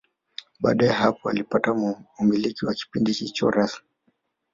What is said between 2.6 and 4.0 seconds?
wa kipindi hicho rasmi